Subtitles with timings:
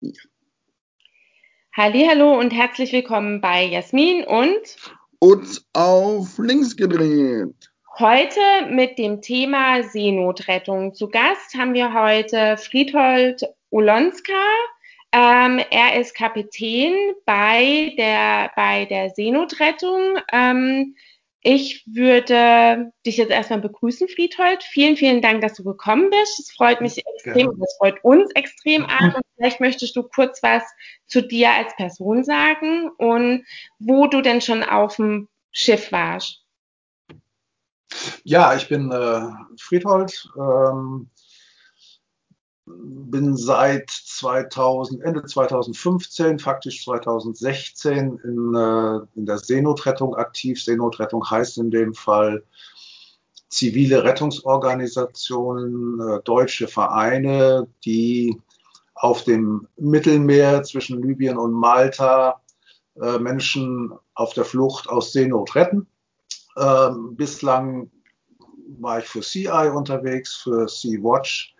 [0.00, 0.12] Ja.
[1.76, 4.76] Hallo und herzlich willkommen bei Jasmin und
[5.18, 7.72] uns auf links gedreht.
[7.98, 8.40] Heute
[8.70, 10.94] mit dem Thema Seenotrettung.
[10.94, 14.44] Zu Gast haben wir heute Friedhold Olonska.
[15.10, 16.94] Ähm, er ist Kapitän
[17.24, 20.18] bei der, bei der Seenotrettung.
[20.32, 20.94] Ähm,
[21.50, 24.62] ich würde dich jetzt erstmal begrüßen, Friedhold.
[24.62, 26.38] Vielen, vielen Dank, dass du gekommen bist.
[26.40, 29.14] Es freut mich extrem, es freut uns extrem an.
[29.14, 30.62] Und vielleicht möchtest du kurz was
[31.06, 33.46] zu dir als Person sagen und
[33.78, 36.44] wo du denn schon auf dem Schiff warst.
[38.24, 40.28] Ja, ich bin äh, Friedhold.
[40.36, 41.08] Ähm,
[43.10, 50.62] bin seit 2000, Ende 2015, faktisch 2016 in, äh, in der Seenotrettung aktiv.
[50.62, 52.44] Seenotrettung heißt in dem Fall
[53.48, 58.40] zivile Rettungsorganisationen, äh, deutsche Vereine, die
[58.94, 62.40] auf dem Mittelmeer zwischen Libyen und Malta
[63.00, 65.86] äh, Menschen auf der Flucht aus Seenot retten.
[66.56, 67.90] Ähm, bislang
[68.80, 71.54] war ich für CI unterwegs, für Sea Watch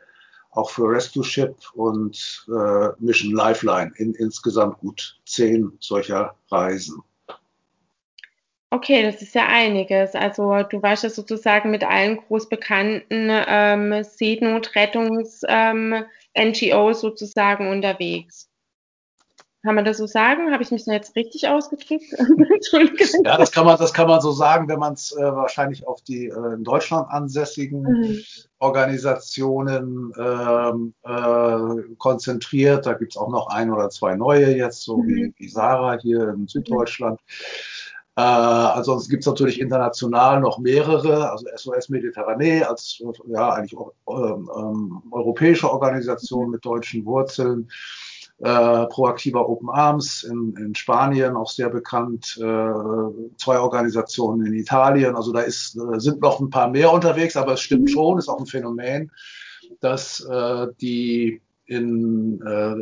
[0.51, 7.03] auch für Rescue Ship und äh, Mission Lifeline in insgesamt gut zehn solcher Reisen.
[8.71, 10.15] Okay, das ist ja einiges.
[10.15, 18.51] Also du warst ja sozusagen mit allen großbekannten ähm, Seenotrettungs-NGOs ähm, sozusagen unterwegs.
[19.65, 20.53] Kann man das so sagen?
[20.53, 22.05] Habe ich mich da jetzt richtig ausgedrückt?
[22.55, 23.25] Entschuldigung.
[23.25, 26.01] Ja, das kann man, das kann man so sagen, wenn man es äh, wahrscheinlich auf
[26.03, 28.21] die äh, in Deutschland ansässigen mhm.
[28.61, 32.87] Organisationen ähm, äh, konzentriert.
[32.87, 35.09] Da gibt es auch noch ein oder zwei neue jetzt, so mhm.
[35.09, 37.19] wie, wie Sarah hier in Süddeutschland.
[37.21, 37.89] Mhm.
[38.19, 43.79] Äh, ansonsten gibt es natürlich international noch mehrere, also SOS Mediterranee als ja eigentlich
[44.09, 47.71] ähm, ähm, europäische Organisation mit deutschen Wurzeln
[48.41, 55.17] äh, proaktiver Open Arms in, in Spanien auch sehr bekannt, äh, zwei Organisationen in Italien.
[55.17, 58.29] Also da ist, äh, sind noch ein paar mehr unterwegs, aber es stimmt schon, ist
[58.29, 59.11] auch ein Phänomen,
[59.81, 62.75] dass äh, die in äh,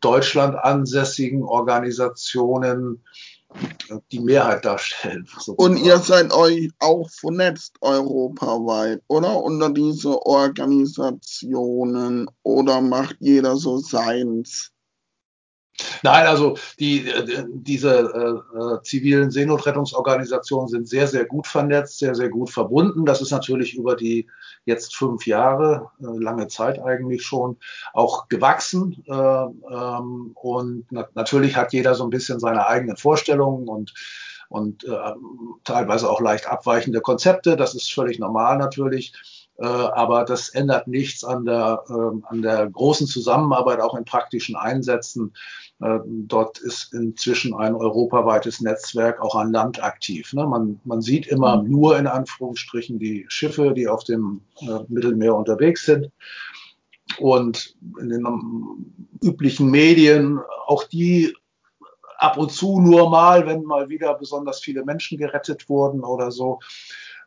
[0.00, 3.02] Deutschland ansässigen Organisationen
[4.12, 5.26] die Mehrheit darstellen.
[5.38, 5.58] Sozusagen.
[5.58, 9.42] Und ihr seid euch auch vernetzt europaweit, oder?
[9.42, 14.70] Unter diese Organisationen oder macht jeder so seins?
[16.02, 22.14] Nein, also die, äh, diese äh, äh, zivilen Seenotrettungsorganisationen sind sehr, sehr gut vernetzt, sehr,
[22.14, 23.04] sehr gut verbunden.
[23.04, 24.26] Das ist natürlich über die
[24.64, 27.58] jetzt fünf Jahre, äh, lange Zeit eigentlich schon,
[27.92, 29.04] auch gewachsen.
[29.06, 33.92] Äh, ähm, und na natürlich hat jeder so ein bisschen seine eigenen Vorstellungen und
[34.48, 35.12] und äh,
[35.64, 37.56] teilweise auch leicht abweichende Konzepte.
[37.56, 39.12] Das ist völlig normal natürlich.
[39.58, 44.56] Äh, aber das ändert nichts an der, äh, an der großen Zusammenarbeit, auch in praktischen
[44.56, 45.34] Einsätzen.
[45.80, 50.32] Äh, dort ist inzwischen ein europaweites Netzwerk auch an Land aktiv.
[50.34, 50.46] Ne?
[50.46, 51.70] Man, man sieht immer mhm.
[51.70, 54.42] nur in Anführungsstrichen die Schiffe, die auf dem
[54.88, 56.10] Mittelmeer unterwegs sind.
[57.18, 58.26] Und in den
[59.22, 61.34] üblichen Medien, auch die
[62.18, 66.60] ab und zu nur mal, wenn mal wieder besonders viele Menschen gerettet wurden oder so,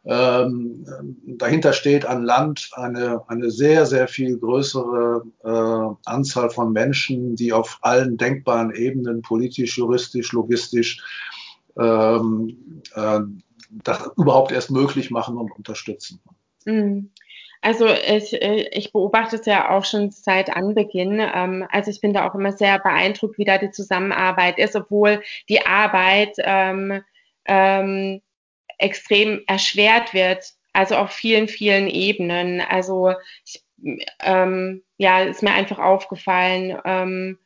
[0.06, 0.86] ähm,
[1.26, 7.52] dahinter steht an Land eine, eine sehr, sehr viel größere äh, Anzahl von Menschen, die
[7.52, 11.04] auf allen denkbaren Ebenen, politisch, juristisch, logistisch,
[11.78, 13.20] ähm, äh,
[13.84, 16.20] das überhaupt erst möglich machen und unterstützen.
[16.66, 17.12] Mhm.
[17.62, 21.20] Also ich, ich beobachte es ja auch schon seit Anbeginn.
[21.20, 25.22] Ähm, also ich bin da auch immer sehr beeindruckt, wie da die Zusammenarbeit ist, obwohl
[25.50, 27.02] die Arbeit ähm,
[27.46, 28.22] ähm,
[28.80, 32.62] extrem erschwert wird, also auf vielen, vielen Ebenen.
[32.62, 33.14] Also
[33.46, 33.64] ich,
[34.22, 37.40] ähm, ja, ist mir einfach aufgefallen, ähm,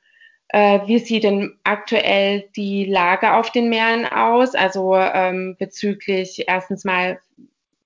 [0.49, 4.53] äh, wie sieht denn aktuell die Lage auf den Meeren aus?
[4.55, 7.19] Also ähm, bezüglich erstens mal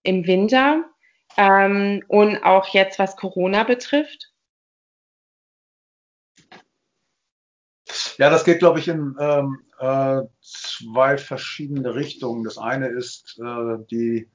[0.04, 0.84] im Winter
[1.38, 4.34] ähm, und auch jetzt, was Corona betrifft.
[8.18, 10.22] Ja, das geht, glaube ich, in ähm, äh,
[10.78, 12.44] zwei verschiedene Richtungen.
[12.44, 14.30] Das eine ist äh, die,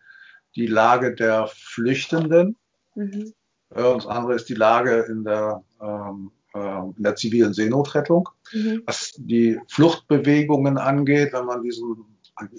[0.56, 2.56] die Lage der Flüchtenden.
[2.94, 3.32] Mhm.
[3.74, 8.28] Äh, und das andere ist die Lage in der, ähm, äh, in der zivilen Seenotrettung.
[8.52, 8.82] Mhm.
[8.86, 12.04] Was die Fluchtbewegungen angeht, wenn man diesen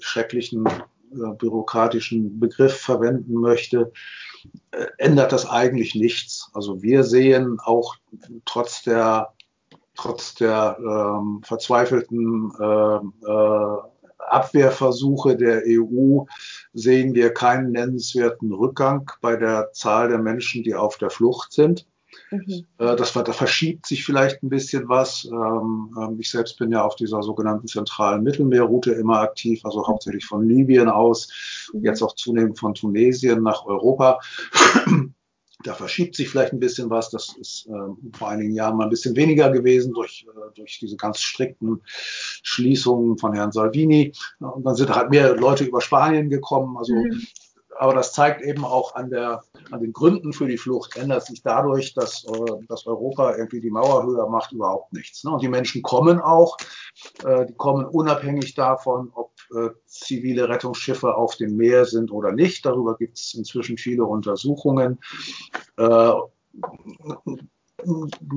[0.00, 3.92] schrecklichen äh, bürokratischen Begriff verwenden möchte,
[4.70, 6.50] äh, ändert das eigentlich nichts.
[6.54, 7.96] Also wir sehen auch
[8.44, 9.33] trotz der
[9.94, 13.78] trotz der ähm, verzweifelten äh, äh,
[14.18, 16.24] Abwehrversuche der EU
[16.72, 21.86] sehen wir keinen nennenswerten Rückgang bei der Zahl der Menschen, die auf der Flucht sind.
[22.30, 22.66] Mhm.
[22.78, 25.24] Äh, das, da verschiebt sich vielleicht ein bisschen was.
[25.24, 30.24] Ähm, ähm, ich selbst bin ja auf dieser sogenannten zentralen Mittelmeerroute immer aktiv, also hauptsächlich
[30.24, 31.84] von Libyen aus, mhm.
[31.84, 34.20] jetzt auch zunehmend von Tunesien nach Europa.
[35.62, 37.10] Da verschiebt sich vielleicht ein bisschen was.
[37.10, 40.96] Das ist äh, vor einigen Jahren mal ein bisschen weniger gewesen durch, äh, durch diese
[40.96, 44.12] ganz strikten Schließungen von Herrn Salvini.
[44.40, 46.76] Und dann sind halt mehr Leute über Spanien gekommen.
[46.76, 47.26] Also mhm
[47.78, 51.42] aber das zeigt eben auch an, der, an den Gründen für die Flucht, ändert sich
[51.42, 55.24] dadurch, dass, äh, dass Europa irgendwie die Mauer höher macht, überhaupt nichts.
[55.24, 55.32] Ne?
[55.32, 56.56] Und die Menschen kommen auch,
[57.24, 62.64] äh, die kommen unabhängig davon, ob äh, zivile Rettungsschiffe auf dem Meer sind oder nicht.
[62.64, 64.98] Darüber gibt es inzwischen viele Untersuchungen.
[65.76, 66.30] Eine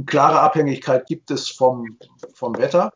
[0.05, 1.97] klare Abhängigkeit gibt es vom,
[2.33, 2.91] vom Wetter.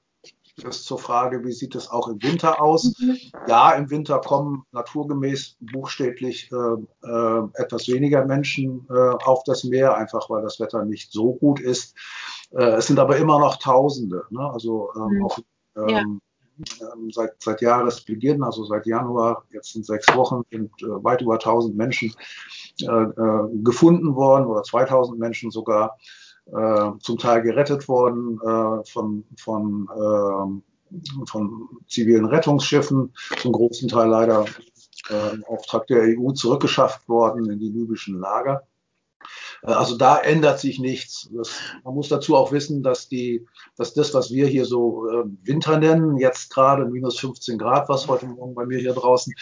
[0.57, 2.93] Das ist zur Frage, wie sieht es auch im Winter aus?
[2.99, 3.17] Mhm.
[3.47, 9.95] Ja, im Winter kommen naturgemäß buchstäblich äh, äh, etwas weniger Menschen äh, auf das Meer,
[9.95, 11.95] einfach weil das Wetter nicht so gut ist.
[12.51, 14.25] Äh, es sind aber immer noch Tausende.
[14.29, 14.49] Ne?
[14.51, 15.25] Also ähm, mhm.
[15.25, 15.39] auch
[15.75, 15.99] ja.
[15.99, 16.21] Ähm,
[17.12, 21.75] seit, seit Jahresbeginn, also seit Januar, jetzt in sechs Wochen, sind äh, weit über 1000
[21.75, 22.13] Menschen
[22.81, 23.06] äh,
[23.63, 25.98] gefunden worden oder 2000 Menschen sogar
[26.45, 34.09] äh, zum Teil gerettet worden äh, von, von, äh, von zivilen Rettungsschiffen, zum großen Teil
[34.09, 34.45] leider
[35.09, 38.63] äh, im Auftrag der EU zurückgeschafft worden in die libyschen Lager.
[39.63, 41.29] Also da ändert sich nichts.
[41.33, 41.51] Das,
[41.83, 43.45] man muss dazu auch wissen, dass, die,
[43.77, 48.07] dass das, was wir hier so äh, Winter nennen, jetzt gerade minus 15 Grad, was
[48.07, 49.33] heute Morgen bei mir hier draußen,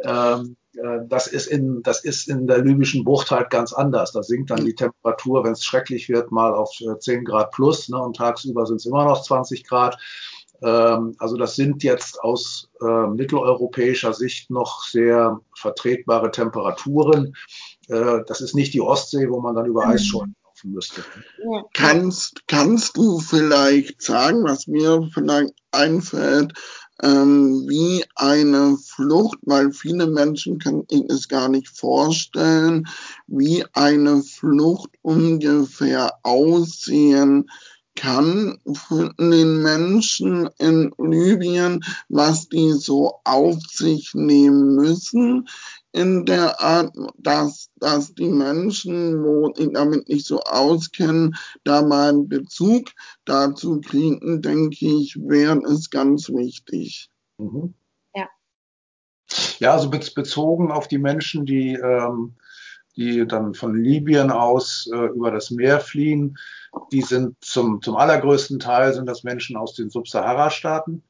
[0.00, 4.12] ähm, äh, das ist in, das ist in der libyschen Bucht halt ganz anders.
[4.12, 7.88] Da sinkt dann die Temperatur, wenn es schrecklich wird, mal auf 10 äh, Grad plus,
[7.88, 9.98] ne, und tagsüber sind es immer noch 20 Grad.
[10.62, 17.34] Ähm, also das sind jetzt aus äh, mitteleuropäischer Sicht noch sehr vertretbare Temperaturen.
[17.92, 19.92] Äh, das ist nicht die Ostsee, wo man dann über mhm.
[19.92, 21.04] Eisschollen laufen müsste.
[21.74, 26.54] Kannst, kannst du vielleicht sagen, was mir vielleicht einfällt,
[27.02, 32.86] ähm, wie eine Flucht, weil viele Menschen können es gar nicht vorstellen,
[33.26, 37.50] wie eine Flucht ungefähr aussehen
[37.94, 45.48] kann von den Menschen in Libyen, was die so auf sich nehmen müssen,
[45.92, 52.08] in der Art, dass, dass die Menschen, wo sich damit nicht so auskennen, da mal
[52.08, 52.88] einen Bezug
[53.26, 57.10] dazu kriegen, denke ich, wäre es ganz wichtig.
[57.36, 57.74] Mhm.
[58.14, 58.28] Ja.
[59.58, 62.36] Ja, also bezogen auf die Menschen, die, ähm,
[62.96, 66.38] die dann von Libyen aus äh, über das Meer fliehen,
[66.90, 71.02] die sind zum, zum allergrößten Teil sind das Menschen aus den Subsahara-Staaten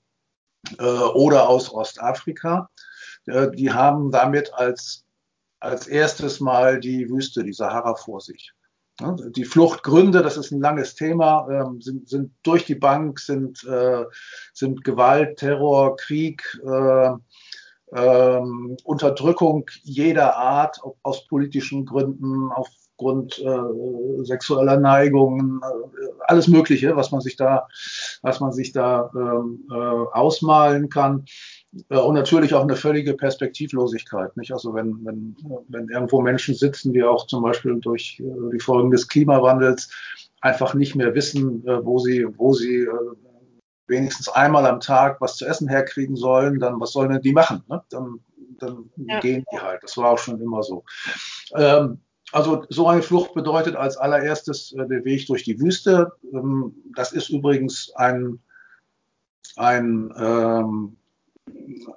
[0.79, 2.69] äh, oder aus Ostafrika.
[3.27, 5.05] Äh, die haben damit als,
[5.61, 8.53] als erstes Mal die Wüste, die Sahara vor sich.
[9.01, 14.05] Die Fluchtgründe, das ist ein langes Thema, ähm, sind, sind durch die Bank, sind, äh,
[14.53, 17.11] sind Gewalt, Terror, Krieg, äh,
[17.95, 23.43] ähm, Unterdrückung jeder Art, aus politischen Gründen, aufgrund
[24.23, 25.61] sexueller Neigungen,
[26.27, 27.67] alles Mögliche, was man sich da,
[28.23, 31.25] was man sich da ähm, äh, ausmalen kann.
[31.89, 34.37] Äh, und natürlich auch eine völlige Perspektivlosigkeit.
[34.37, 34.53] Nicht?
[34.53, 35.37] Also wenn, wenn,
[35.69, 39.91] wenn irgendwo Menschen sitzen, die auch zum Beispiel durch äh, die Folgen des Klimawandels
[40.41, 42.87] einfach nicht mehr wissen, äh, wo sie, wo sie
[43.87, 47.63] wenigstens einmal am Tag was zu essen herkriegen sollen, dann was sollen denn die machen?
[47.69, 47.83] Ne?
[47.91, 48.21] Dann,
[48.59, 49.21] dann ja.
[49.21, 49.83] gehen die halt.
[49.83, 50.85] Das war auch schon immer so.
[51.55, 52.01] Ähm,
[52.33, 56.13] also so eine Flucht bedeutet als allererstes äh, der Weg durch die Wüste.
[56.33, 58.41] Ähm, das ist übrigens ein,
[59.57, 60.97] ein ähm,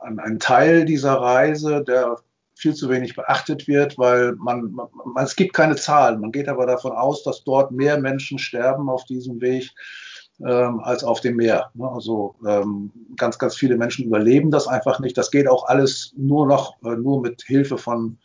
[0.02, 2.18] ein, Teil dieser Reise, der
[2.56, 6.22] viel zu wenig beachtet wird, weil man, man, man, es gibt keine Zahlen.
[6.22, 9.72] Man geht aber davon aus, dass dort mehr Menschen sterben auf diesem Weg
[10.40, 11.72] ähm, als auf dem Meer.
[11.74, 11.90] Ne?
[11.90, 15.18] Also ähm, ganz, ganz viele Menschen überleben das einfach nicht.
[15.18, 18.18] Das geht auch alles nur noch äh, nur mit Hilfe von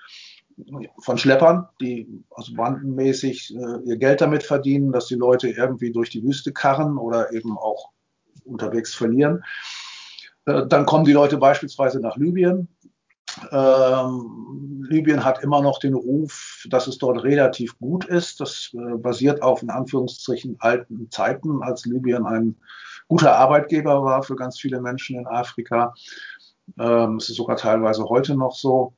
[0.99, 6.11] von Schleppern, die also bandenmäßig äh, ihr Geld damit verdienen, dass die Leute irgendwie durch
[6.11, 7.89] die Wüste karren oder eben auch
[8.45, 9.43] unterwegs verlieren.
[10.51, 12.69] Äh, dann kommen die Leute beispielsweise nach Libyen.
[13.53, 18.41] Ähm, Libyen hat immer noch den Ruf, dass es dort relativ gut ist.
[18.41, 22.57] Das äh, basiert auf in Anführungszeichen alten Zeiten, als Libyen ein
[23.09, 25.95] guter Arbeitgeber war für ganz viele Menschen in Afrika.
[26.79, 28.95] Ähm, es ist sogar teilweise heute noch so.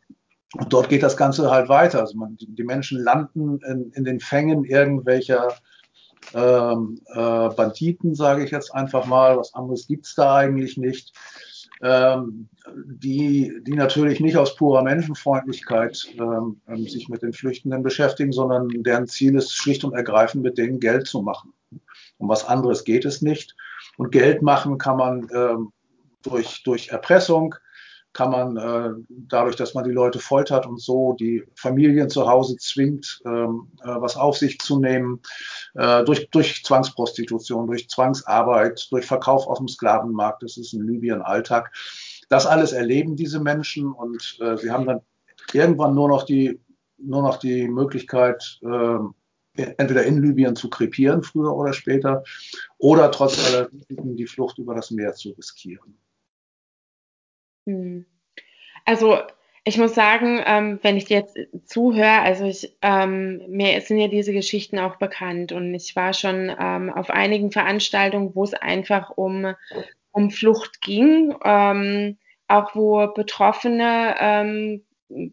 [0.55, 2.01] Und dort geht das Ganze halt weiter.
[2.01, 5.49] Also man, die Menschen landen in, in den Fängen irgendwelcher
[6.35, 9.37] ähm, äh, Banditen, sage ich jetzt einfach mal.
[9.39, 11.13] Was anderes gibt's da eigentlich nicht.
[11.83, 12.49] Ähm,
[12.85, 18.69] die, die natürlich nicht aus purer Menschenfreundlichkeit ähm, ähm, sich mit den Flüchtenden beschäftigen, sondern
[18.69, 21.53] deren Ziel ist schlicht und ergreifend, mit denen Geld zu machen.
[22.19, 23.57] Um was anderes geht es nicht.
[23.97, 25.73] Und Geld machen kann man ähm,
[26.23, 27.57] durch, durch Erpressung,
[28.13, 32.57] kann man äh, dadurch, dass man die Leute foltert und so die Familien zu Hause
[32.57, 35.21] zwingt, ähm, äh, was auf sich zu nehmen,
[35.75, 41.23] äh, durch, durch Zwangsprostitution, durch Zwangsarbeit, durch Verkauf auf dem Sklavenmarkt, das ist in Libyen
[41.23, 41.73] Alltag.
[42.29, 45.01] Das alles erleben diese Menschen und äh, sie haben dann
[45.53, 46.61] irgendwann nur noch die,
[46.99, 48.99] nur noch die Möglichkeit, äh,
[49.55, 52.25] entweder in Libyen zu krepieren, früher oder später,
[52.79, 55.99] oder trotz aller die Flucht über das Meer zu riskieren.
[57.67, 58.07] Hm.
[58.85, 59.19] Also
[59.65, 64.09] ich muss sagen, ähm, wenn ich dir jetzt zuhöre, also ich, ähm, mir sind ja
[64.09, 69.11] diese Geschichten auch bekannt und ich war schon ähm, auf einigen Veranstaltungen, wo es einfach
[69.11, 69.55] um,
[70.11, 74.85] um Flucht ging, ähm, auch wo Betroffene, ähm,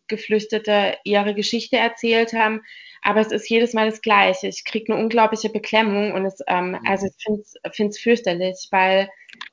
[0.07, 2.61] Geflüchtete ihre Geschichte erzählt haben.
[3.01, 4.47] Aber es ist jedes Mal das Gleiche.
[4.47, 6.79] Ich kriege eine unglaubliche Beklemmung und es, ähm, mhm.
[6.85, 9.09] also ich finde es fürchterlich, weil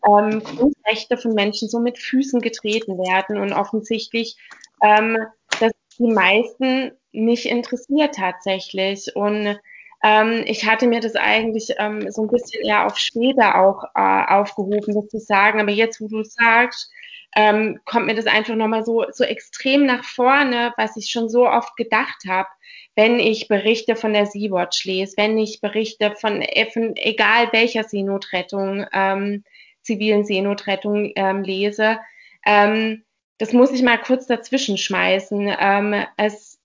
[0.06, 0.42] ähm,
[0.87, 4.37] Grundrechte von Menschen so mit Füßen getreten werden und offensichtlich
[4.83, 5.19] ähm,
[5.61, 9.14] das die meisten nicht interessiert tatsächlich.
[9.14, 9.59] Und
[10.05, 14.25] ähm, ich hatte mir das eigentlich ähm, so ein bisschen eher auf später auch äh,
[14.35, 15.61] aufgehoben, das zu sagen.
[15.61, 16.90] Aber jetzt, wo du sagst,
[17.35, 21.49] ähm, kommt mir das einfach nochmal so, so extrem nach vorne, was ich schon so
[21.49, 22.49] oft gedacht habe,
[22.95, 28.87] wenn ich Berichte von der Sea-Watch lese, wenn ich Berichte von, von egal welcher Seenotrettung,
[28.93, 29.45] ähm,
[29.87, 31.99] zivilen Seenotrettung ähm, lese.
[32.45, 33.05] Ähm,
[33.38, 35.55] das muss ich mal kurz dazwischen schmeißen.
[35.59, 36.59] Ähm, es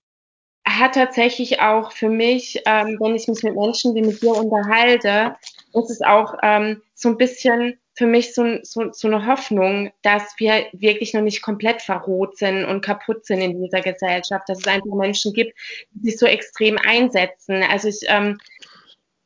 [0.66, 5.36] hat tatsächlich auch für mich, ähm, wenn ich mich mit Menschen wie mit dir unterhalte,
[5.74, 10.34] ist es auch ähm, so ein bisschen für mich so, so, so eine Hoffnung, dass
[10.38, 14.66] wir wirklich noch nicht komplett verroht sind und kaputt sind in dieser Gesellschaft, dass es
[14.66, 15.58] einfach Menschen gibt,
[15.90, 17.62] die sich so extrem einsetzen.
[17.62, 18.38] Also ich, ähm,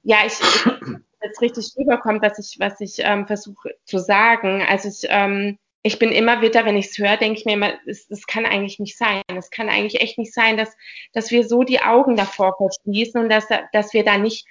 [0.03, 4.62] ja, ich, ich jetzt richtig rüberkommt, was ich, was ich ähm, versuche zu sagen.
[4.68, 7.75] Also ich, ähm, ich bin immer wieder, wenn ich es höre, denke ich mir immer,
[7.87, 9.23] das, das kann eigentlich nicht sein.
[9.37, 10.76] Es kann eigentlich echt nicht sein, dass,
[11.12, 14.47] dass wir so die Augen davor verschließen und dass, dass wir da nicht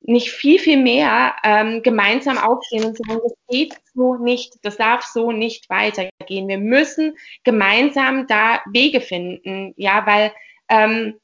[0.00, 5.02] nicht viel, viel mehr ähm, gemeinsam aufstehen und sagen, das geht so nicht, das darf
[5.02, 6.48] so nicht weitergehen.
[6.48, 10.32] Wir müssen gemeinsam da Wege finden, ja, weil
[10.68, 11.18] ähm,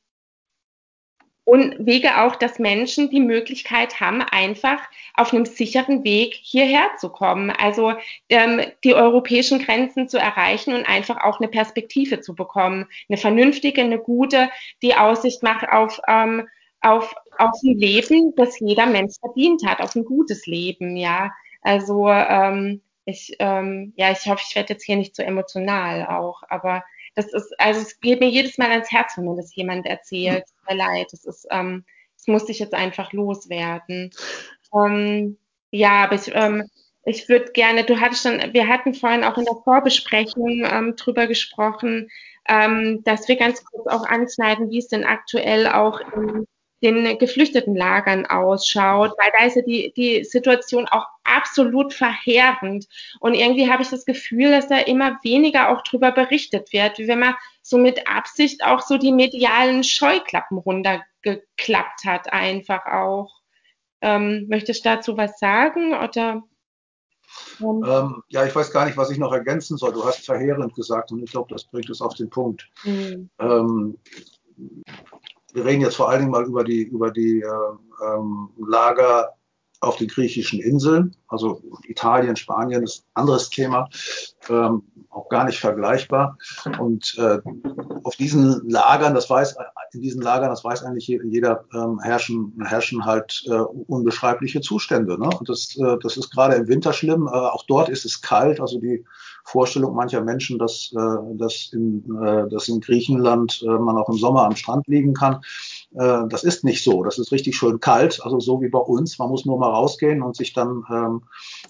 [1.44, 4.80] und Wege auch, dass Menschen die Möglichkeit haben, einfach
[5.14, 7.50] auf einem sicheren Weg hierher zu kommen.
[7.50, 7.94] Also
[8.28, 13.82] ähm, die europäischen Grenzen zu erreichen und einfach auch eine Perspektive zu bekommen, eine vernünftige,
[13.82, 14.50] eine gute,
[14.82, 16.46] die Aussicht macht auf ähm,
[16.82, 21.30] auf, auf ein Leben, das jeder Mensch verdient hat, auf ein gutes Leben, ja.
[21.62, 26.42] Also ähm, ich, ähm, ja, ich hoffe, ich werde jetzt hier nicht so emotional auch,
[26.48, 26.84] aber
[27.14, 30.44] das ist, also es geht mir jedes Mal ans Herz, wenn mir das jemand erzählt.
[30.46, 31.84] Tut mir leid, das ist, ähm,
[32.16, 34.10] das musste ich jetzt einfach loswerden.
[34.74, 35.38] Ähm,
[35.70, 36.68] ja, aber ich, ähm,
[37.04, 41.26] ich würde gerne, du hattest schon, wir hatten vorhin auch in der Vorbesprechung ähm, drüber
[41.26, 42.08] gesprochen,
[42.48, 46.46] ähm, dass wir ganz kurz auch anschneiden, wie es denn aktuell auch in
[46.82, 52.88] den geflüchteten Lagern ausschaut, weil da ist ja die, die Situation auch absolut verheerend.
[53.20, 57.08] Und irgendwie habe ich das Gefühl, dass da immer weniger auch drüber berichtet wird, wie
[57.08, 63.40] wenn man so mit Absicht auch so die medialen Scheuklappen runtergeklappt hat, einfach auch.
[64.00, 66.42] Ähm, möchtest du dazu was sagen oder?
[67.60, 69.92] Ähm, ähm, ja, ich weiß gar nicht, was ich noch ergänzen soll.
[69.92, 72.68] Du hast verheerend gesagt und ich glaube, das bringt es auf den Punkt.
[72.82, 73.30] Mhm.
[73.38, 73.98] Ähm,
[75.52, 79.34] wir reden jetzt vor allen Dingen mal über die, über die äh, ähm, Lager
[79.82, 83.88] auf den griechischen Inseln, also Italien, Spanien ist ein anderes Thema,
[84.48, 86.38] ähm, auch gar nicht vergleichbar.
[86.78, 87.38] Und äh,
[88.04, 89.56] auf diesen Lagern, das weiß,
[89.92, 95.18] in diesen Lagern, das weiß eigentlich jeder, ähm, herrschen, herrschen halt äh, unbeschreibliche Zustände.
[95.18, 95.28] Ne?
[95.36, 97.26] Und das, äh, das ist gerade im Winter schlimm.
[97.26, 99.04] Äh, auch dort ist es kalt, also die
[99.44, 104.44] Vorstellung mancher Menschen, dass, äh, dass, in, äh, dass in Griechenland man auch im Sommer
[104.44, 105.40] am Strand liegen kann.
[105.94, 107.02] Äh, das ist nicht so.
[107.02, 109.18] Das ist richtig schön kalt, also so wie bei uns.
[109.18, 111.22] Man muss nur mal rausgehen und sich dann ähm,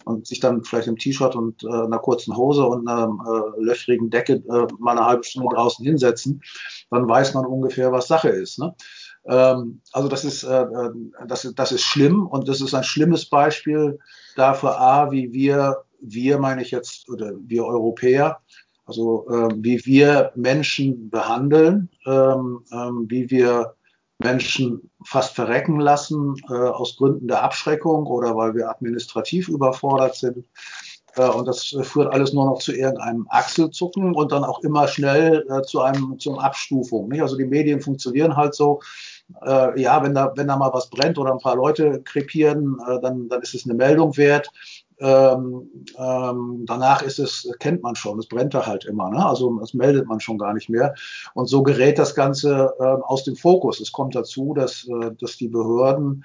[0.04, 4.10] und sich dann vielleicht im T-Shirt und äh, einer kurzen Hose und einer äh, löchrigen
[4.10, 6.42] Decke äh, mal eine halbe Stunde draußen hinsetzen.
[6.90, 8.58] Dann weiß man ungefähr, was Sache ist.
[8.58, 8.74] Ne?
[9.26, 10.66] Ähm, also das ist, äh,
[11.26, 13.98] das, das ist schlimm und das ist ein schlimmes Beispiel
[14.36, 18.40] dafür, A, wie wir wir meine ich jetzt, oder wir Europäer,
[18.86, 19.24] also
[19.54, 23.76] wie wir Menschen behandeln, ähm, ähm, wie wir
[24.22, 30.46] Menschen fast verrecken lassen äh, aus Gründen der Abschreckung oder weil wir administrativ überfordert sind.
[31.16, 35.46] Äh, und das führt alles nur noch zu irgendeinem Achselzucken und dann auch immer schnell
[35.48, 37.08] äh, zu einem, zu einer Abstufung.
[37.08, 37.22] Nicht?
[37.22, 38.80] Also die Medien funktionieren halt so,
[39.44, 43.00] äh, ja, wenn da, wenn da mal was brennt oder ein paar Leute krepieren, äh,
[43.00, 44.50] dann, dann ist es eine Meldung wert.
[45.02, 45.68] Ähm,
[45.98, 49.26] ähm, danach ist es, kennt man schon, es brennt da halt immer, ne?
[49.26, 50.94] also das meldet man schon gar nicht mehr.
[51.34, 53.80] Und so gerät das Ganze äh, aus dem Fokus.
[53.80, 56.24] Es kommt dazu, dass, äh, dass die Behörden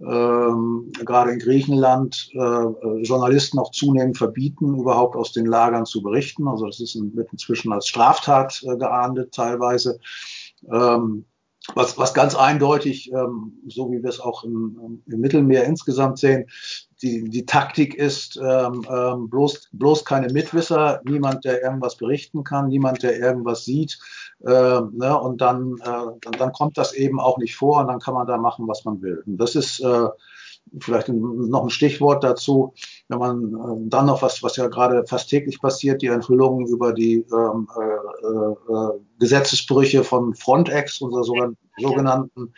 [0.00, 6.48] ähm, gerade in Griechenland äh, Journalisten auch zunehmend verbieten, überhaupt aus den Lagern zu berichten.
[6.48, 10.00] Also das ist inzwischen als Straftat äh, geahndet teilweise.
[10.70, 11.24] Ähm,
[11.74, 16.46] was, was ganz eindeutig, ähm, so wie wir es auch im, im Mittelmeer insgesamt sehen,
[17.02, 22.68] die, die Taktik ist ähm, ähm, bloß, bloß keine Mitwisser, niemand, der irgendwas berichten kann,
[22.68, 23.98] niemand, der irgendwas sieht.
[24.44, 28.00] Äh, ne, und dann, äh, dann, dann kommt das eben auch nicht vor und dann
[28.00, 29.22] kann man da machen, was man will.
[29.26, 30.08] Und das ist äh,
[30.80, 32.74] vielleicht noch ein Stichwort dazu,
[33.08, 36.92] wenn man äh, dann noch was, was ja gerade fast täglich passiert, die Enthüllungen über
[36.92, 42.52] die ähm, äh, äh, Gesetzesbrüche von Frontex, unserer sogenannten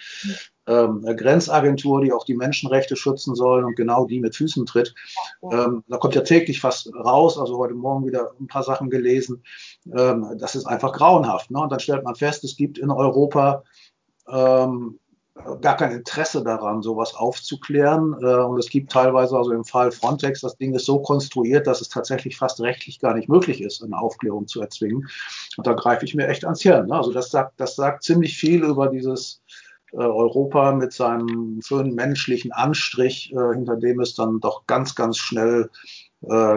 [0.71, 4.95] ähm, Grenzagentur, die auch die Menschenrechte schützen sollen und genau die mit Füßen tritt.
[5.51, 9.43] Ähm, da kommt ja täglich fast raus, also heute Morgen wieder ein paar Sachen gelesen.
[9.93, 11.51] Ähm, das ist einfach grauenhaft.
[11.51, 11.61] Ne?
[11.61, 13.65] Und dann stellt man fest, es gibt in Europa
[14.29, 14.99] ähm,
[15.61, 18.17] gar kein Interesse daran, sowas aufzuklären.
[18.23, 21.81] Äh, und es gibt teilweise, also im Fall Frontex, das Ding ist so konstruiert, dass
[21.81, 25.09] es tatsächlich fast rechtlich gar nicht möglich ist, eine Aufklärung zu erzwingen.
[25.57, 26.87] Und da greife ich mir echt ans Hirn.
[26.87, 26.95] Ne?
[26.95, 29.43] Also das sagt, das sagt ziemlich viel über dieses
[29.93, 35.71] Europa mit seinem schönen menschlichen Anstrich, äh, hinter dem es dann doch ganz, ganz schnell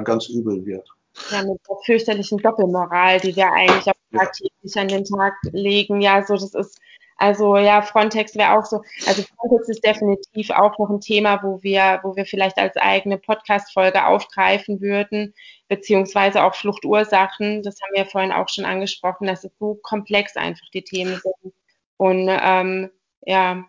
[0.04, 0.86] ganz übel wird.
[1.32, 6.02] Ja, mit der fürchterlichen Doppelmoral, die wir eigentlich auch tagtäglich an den Tag legen.
[6.02, 6.82] Ja, so das ist
[7.18, 8.82] also ja, Frontex wäre auch so.
[9.08, 13.18] Also Frontex ist definitiv auch noch ein Thema, wo wir, wo wir vielleicht als eigene
[13.18, 15.34] Podcast-Folge aufgreifen würden,
[15.68, 17.64] beziehungsweise auch Fluchtursachen.
[17.64, 21.54] Das haben wir vorhin auch schon angesprochen, dass es so komplex einfach die Themen sind.
[21.98, 22.90] Und ähm,
[23.26, 23.66] ja.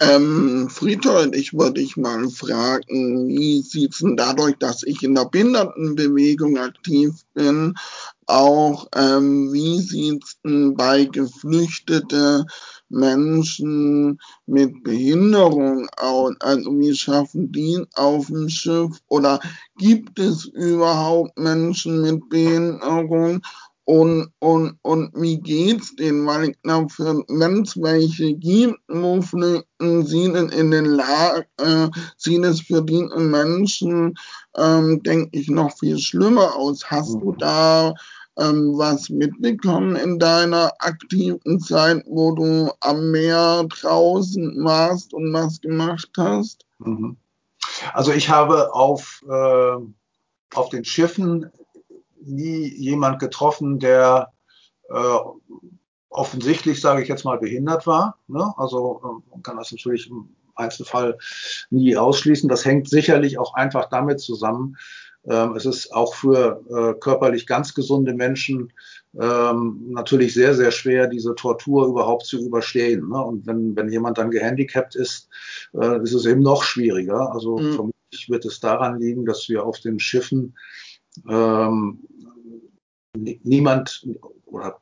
[0.00, 5.14] Ähm, Friedhold, ich wollte dich mal fragen, wie sieht es denn dadurch, dass ich in
[5.14, 7.74] der Behindertenbewegung aktiv bin,
[8.26, 12.46] auch, ähm, wie sieht's denn bei Geflüchteten
[12.88, 16.34] Menschen mit Behinderung aus?
[16.40, 18.98] Also wie schaffen die auf dem Schiff?
[19.08, 19.40] Oder
[19.76, 23.42] gibt es überhaupt Menschen mit Behinderung?
[23.90, 26.24] Und, und, und wie geht's denen?
[26.24, 26.94] Weil ich glaube,
[27.26, 33.02] wenn es welche gibt, wo flüchten, sind in den Lager, äh, sieht es für die
[33.16, 34.14] Menschen,
[34.56, 36.88] ähm, denke ich, noch viel schlimmer aus.
[36.88, 37.92] Hast du da
[38.38, 45.60] ähm, was mitbekommen in deiner aktiven Zeit, wo du am Meer draußen warst und was
[45.60, 46.64] gemacht hast?
[46.78, 47.16] Mhm.
[47.92, 49.76] Also ich habe auf, äh,
[50.54, 51.50] auf den Schiffen
[52.22, 54.32] nie jemand getroffen, der
[54.88, 55.18] äh,
[56.08, 58.18] offensichtlich, sage ich jetzt mal, behindert war.
[58.28, 58.52] Ne?
[58.56, 61.18] Also äh, man kann das natürlich im Einzelfall
[61.70, 62.48] nie ausschließen.
[62.48, 64.76] Das hängt sicherlich auch einfach damit zusammen,
[65.28, 68.72] ähm, es ist auch für äh, körperlich ganz gesunde Menschen
[69.20, 73.08] ähm, natürlich sehr, sehr schwer, diese Tortur überhaupt zu überstehen.
[73.08, 73.22] Ne?
[73.22, 75.28] Und wenn, wenn jemand dann gehandicapt ist,
[75.74, 77.32] äh, ist es eben noch schwieriger.
[77.32, 77.72] Also mhm.
[77.74, 80.54] vermutlich wird es daran liegen, dass wir auf den Schiffen
[81.28, 81.98] ähm,
[83.16, 84.06] niemand
[84.46, 84.78] oder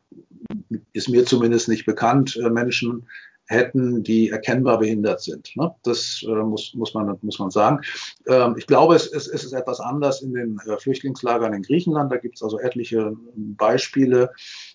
[0.93, 3.07] ist mir zumindest nicht bekannt, äh, Menschen
[3.49, 5.57] hätten, die erkennbar behindert sind.
[5.57, 5.75] Ne?
[5.83, 7.81] Das äh, muss, muss, man, muss man sagen.
[8.27, 12.13] Ähm, ich glaube, es, es, es ist etwas anders in den äh, Flüchtlingslagern in Griechenland.
[12.13, 14.31] Da gibt es also etliche Beispiele,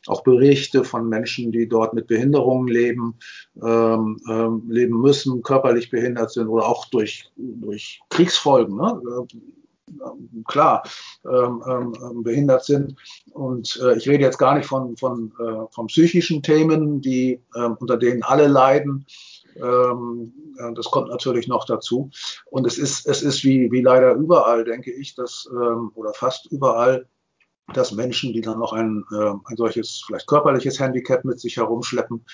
[0.07, 3.15] auch Berichte von Menschen, die dort mit Behinderungen leben,
[3.63, 8.75] ähm, ähm, leben müssen, körperlich behindert sind oder auch durch, durch Kriegsfolgen.
[8.75, 8.99] Ne?
[10.47, 10.83] Klar
[11.25, 12.95] ähm, ähm, behindert sind.
[13.31, 17.69] Und äh, ich rede jetzt gar nicht von, von, äh, von psychischen Themen, die, äh,
[17.79, 19.05] unter denen alle leiden.
[19.55, 20.33] Ähm,
[20.75, 22.09] das kommt natürlich noch dazu.
[22.49, 26.51] Und es ist, es ist wie, wie leider überall, denke ich, dass, ähm, oder fast
[26.51, 27.07] überall,
[27.73, 32.25] dass Menschen, die dann noch ein, äh, ein solches vielleicht körperliches Handicap mit sich herumschleppen,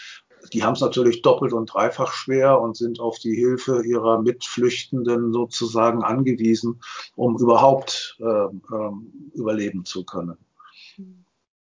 [0.53, 5.33] die haben es natürlich doppelt und dreifach schwer und sind auf die Hilfe ihrer Mitflüchtenden
[5.33, 6.81] sozusagen angewiesen,
[7.15, 8.91] um überhaupt äh, äh,
[9.33, 10.37] überleben zu können.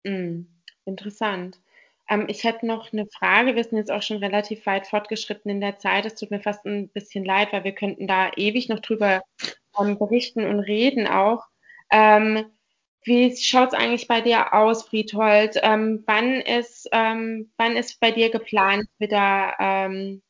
[0.03, 0.45] Mm,
[0.85, 1.59] interessant.
[2.09, 3.55] Ähm, ich hätte noch eine Frage.
[3.55, 6.05] Wir sind jetzt auch schon relativ weit fortgeschritten in der Zeit.
[6.05, 9.21] Es tut mir fast ein bisschen leid, weil wir könnten da ewig noch drüber
[9.79, 11.45] ähm, berichten und reden auch.
[11.91, 12.45] Ähm,
[13.05, 15.57] wie schaut es eigentlich bei dir aus, Friedhold?
[15.61, 20.21] Ähm, wann, ist, ähm, wann ist bei dir geplant, wieder ähm,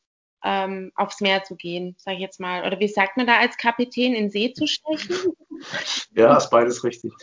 [0.43, 2.65] ähm aufs Meer zu gehen, sage ich jetzt mal?
[2.65, 5.33] Oder wie sagt man da als Kapitän, in See zu stechen?
[6.15, 7.13] ja, ist beides richtig.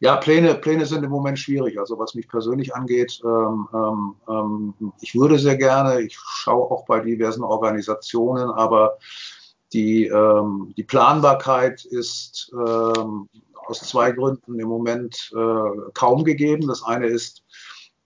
[0.00, 1.78] Ja, Pläne, Pläne sind im Moment schwierig.
[1.78, 6.84] Also was mich persönlich angeht, ähm, ähm, ähm, ich würde sehr gerne, ich schaue auch
[6.84, 8.98] bei diversen Organisationen, aber
[9.74, 13.28] die, ähm, die Planbarkeit ist ähm,
[13.66, 16.68] aus zwei Gründen im Moment äh, kaum gegeben.
[16.68, 17.42] Das eine ist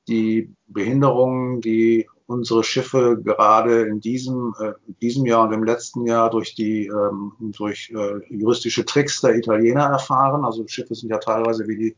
[0.09, 6.31] die Behinderungen, die unsere Schiffe gerade in diesem, äh, diesem Jahr und im letzten Jahr
[6.31, 10.45] durch die ähm, durch äh, juristische Tricks der Italiener erfahren.
[10.45, 11.97] Also Schiffe sind ja teilweise wie die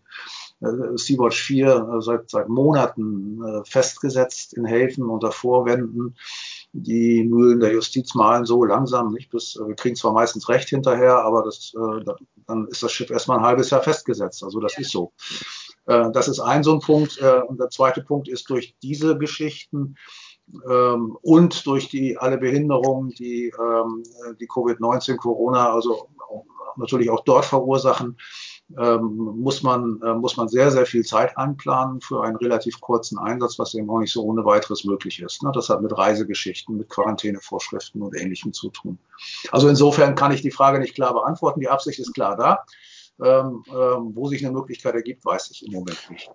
[0.60, 6.16] äh, Sea-Watch 4 äh, seit, seit Monaten äh, festgesetzt in Häfen unter Vorwänden.
[6.72, 10.68] Die Mühlen der Justiz malen so langsam nicht bis, äh, wir kriegen zwar meistens Recht
[10.68, 12.04] hinterher, aber das, äh,
[12.46, 14.44] dann ist das Schiff erstmal ein halbes Jahr festgesetzt.
[14.44, 15.12] Also das ist so.
[15.86, 17.18] Äh, das ist ein so ein Punkt.
[17.48, 19.96] Und der zweite Punkt ist durch diese Geschichten
[20.68, 24.04] ähm, und durch die alle Behinderungen, die ähm,
[24.38, 26.08] die Covid-19, Corona, also
[26.76, 28.16] natürlich auch dort verursachen,
[28.78, 33.18] ähm, muss man äh, muss man sehr sehr viel Zeit einplanen für einen relativ kurzen
[33.18, 35.42] Einsatz, was eben auch nicht so ohne weiteres möglich ist.
[35.42, 35.50] Ne?
[35.52, 38.98] Das hat mit Reisegeschichten, mit Quarantänevorschriften und Ähnlichem zu tun.
[39.50, 41.60] Also insofern kann ich die Frage nicht klar beantworten.
[41.60, 42.64] Die Absicht ist klar da.
[43.22, 46.30] Ähm, ähm, wo sich eine Möglichkeit ergibt, weiß ich im Moment nicht.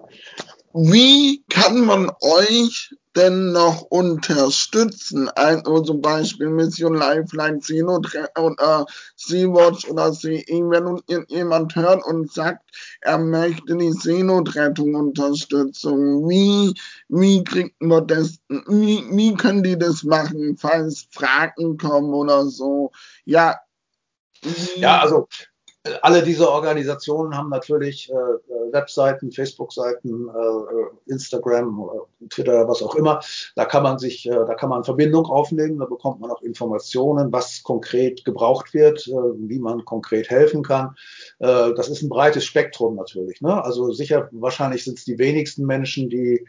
[0.73, 5.29] Wie kann man euch denn noch unterstützen?
[5.29, 8.01] Also zum Beispiel Mission Lifeline, Sino
[8.37, 12.69] oder Sea-Watch oder CE, wenn jemand hört und sagt,
[13.01, 16.75] er möchte die Seenotrettung Unterstützung, wie,
[17.07, 22.91] wie kriegt man das, wie, wie können die das machen, falls Fragen kommen oder so?
[23.23, 23.59] Ja.
[24.75, 25.27] Ja, also
[26.01, 32.95] alle diese Organisationen haben natürlich äh, äh Webseiten, Facebook-Seiten, äh, Instagram, äh, Twitter, was auch
[32.95, 33.21] immer.
[33.55, 37.31] Da kann man sich, äh, da kann man Verbindung aufnehmen, da bekommt man auch Informationen,
[37.31, 40.95] was konkret gebraucht wird, äh, wie man konkret helfen kann.
[41.39, 43.41] Das ist ein breites Spektrum natürlich.
[43.41, 43.63] Ne?
[43.63, 46.45] Also sicher, wahrscheinlich sind es die wenigsten Menschen, die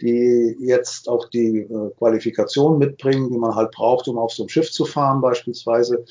[0.00, 1.66] die jetzt auch die
[1.98, 6.04] Qualifikation mitbringen, die man halt braucht, um auf so ein Schiff zu fahren beispielsweise.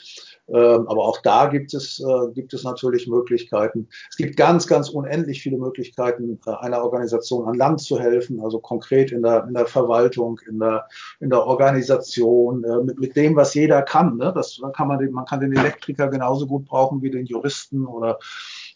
[0.50, 3.90] Ähm, aber auch da gibt es, äh, gibt es natürlich Möglichkeiten.
[4.10, 8.60] Es gibt ganz, ganz unendlich viele Möglichkeiten, äh, einer Organisation an Land zu helfen, also
[8.60, 10.88] konkret in der, in der Verwaltung, in der,
[11.20, 14.16] in der Organisation, äh, mit, mit dem, was jeder kann.
[14.18, 14.32] Ne?
[14.34, 18.20] Das kann man, man kann den Elektriker genauso gut brauchen wie den Juristen oder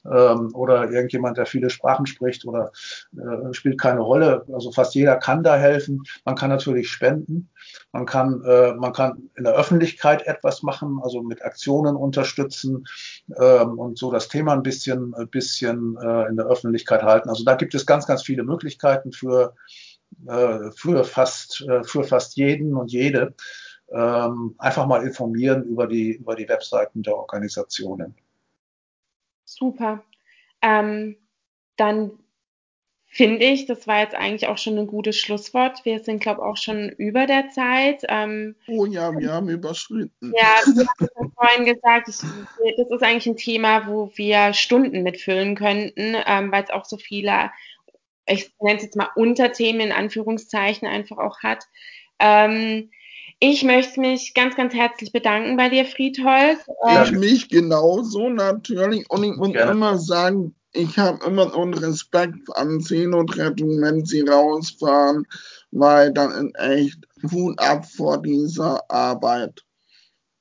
[0.05, 2.71] ähm, oder irgendjemand, der viele Sprachen spricht oder
[3.15, 4.45] äh, spielt keine Rolle.
[4.51, 6.03] Also fast jeder kann da helfen.
[6.25, 7.49] Man kann natürlich spenden.
[7.91, 12.85] Man kann, äh, man kann in der Öffentlichkeit etwas machen, also mit Aktionen unterstützen
[13.37, 17.29] ähm, und so das Thema ein bisschen, ein bisschen äh, in der Öffentlichkeit halten.
[17.29, 19.53] Also da gibt es ganz, ganz viele Möglichkeiten für,
[20.27, 23.35] äh, für, fast, äh, für fast jeden und jede.
[23.93, 28.15] Ähm, einfach mal informieren über die, über die Webseiten der Organisationen.
[29.61, 30.03] Super.
[30.63, 31.17] Ähm,
[31.77, 32.11] dann
[33.05, 35.85] finde ich, das war jetzt eigentlich auch schon ein gutes Schlusswort.
[35.85, 38.03] Wir sind, glaube ich, auch schon über der Zeit.
[38.09, 40.33] Ähm, oh ja, wir haben überschritten.
[40.35, 45.03] Ja, du hast es vorhin gesagt, ich, das ist eigentlich ein Thema, wo wir Stunden
[45.03, 47.51] mitfüllen könnten, ähm, weil es auch so viele,
[48.25, 51.65] ich nenne es jetzt mal Unterthemen in Anführungszeichen einfach auch hat.
[52.17, 52.89] Ähm,
[53.43, 56.59] ich möchte mich ganz, ganz herzlich bedanken bei dir, Friedholz.
[56.87, 59.09] Ich ähm, mich genauso natürlich.
[59.09, 59.71] Und ich muss Gerne.
[59.71, 65.25] immer sagen, ich habe immer so einen Respekt an Seenotrettung, wenn sie rausfahren,
[65.71, 66.99] weil dann ist echt
[67.31, 69.65] Hut ab vor dieser Arbeit.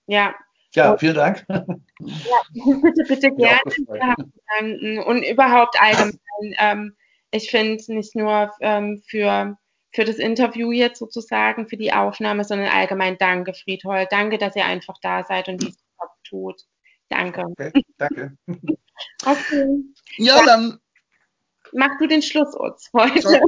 [0.06, 0.34] Ja.
[0.74, 1.44] Ja, vielen Dank.
[1.48, 2.42] Ja,
[2.82, 5.04] bitte, bitte gerne.
[5.04, 6.18] Und überhaupt allgemein.
[6.58, 6.96] Ähm,
[7.30, 9.56] ich finde nicht nur ähm, für
[9.92, 14.08] für das Interview jetzt sozusagen, für die Aufnahme, sondern allgemein danke, Friedhold.
[14.10, 16.64] Danke, dass ihr einfach da seid und diesen Job tut.
[17.08, 17.44] Danke.
[17.44, 18.36] Okay, danke.
[19.24, 19.66] Okay.
[20.18, 20.78] Ja, dann.
[21.72, 23.40] Mach du den Schluss uns heute.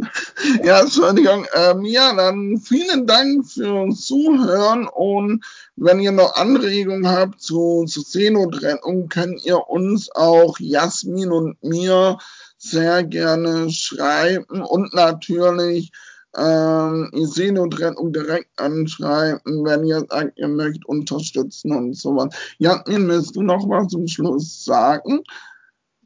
[0.63, 1.45] Ja, Entschuldigung.
[1.55, 5.45] Ähm, ja, dann vielen Dank fürs Zuhören und
[5.77, 12.19] wenn ihr noch Anregungen habt zu, zu Seenotrettung, könnt ihr uns auch Jasmin und mir
[12.59, 15.91] sehr gerne schreiben und natürlich
[16.37, 22.35] ähm, Seenotrettung direkt anschreiben, wenn ihr sagt, ihr möchtet unterstützen und sowas.
[22.59, 25.23] Jasmin, willst du noch was zum Schluss sagen?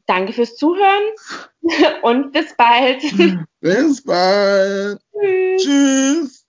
[0.05, 1.03] Danke fürs Zuhören
[2.01, 3.01] und bis bald.
[3.59, 4.99] Bis bald.
[5.11, 5.63] Tschüss.
[5.63, 6.46] Tschüss.